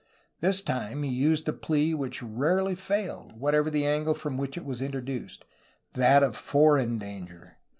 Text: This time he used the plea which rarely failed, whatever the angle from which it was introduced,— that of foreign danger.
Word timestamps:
This 0.39 0.63
time 0.63 1.03
he 1.03 1.11
used 1.11 1.45
the 1.45 1.53
plea 1.53 1.93
which 1.93 2.23
rarely 2.23 2.73
failed, 2.73 3.33
whatever 3.39 3.69
the 3.69 3.85
angle 3.85 4.15
from 4.15 4.35
which 4.35 4.57
it 4.57 4.65
was 4.65 4.81
introduced,— 4.81 5.45
that 5.93 6.23
of 6.23 6.35
foreign 6.35 6.97
danger. 6.97 7.59